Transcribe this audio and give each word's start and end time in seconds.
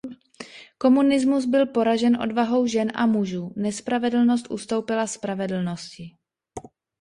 Komunismus 0.77 1.45
byl 1.45 1.65
poražen 1.65 2.21
odvahou 2.21 2.65
žen 2.67 2.91
a 2.95 3.05
mužů; 3.05 3.53
nespravedlnost 3.55 4.51
ustoupila 4.51 5.07
spravedlnosti. 5.07 6.15